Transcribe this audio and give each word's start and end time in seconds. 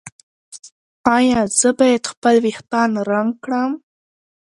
ایا 1.15 1.39
زه 1.59 1.69
باید 1.79 2.03
خپل 2.11 2.35
ویښتان 2.45 2.91
رنګ 3.09 3.31
کړم؟ 3.43 3.71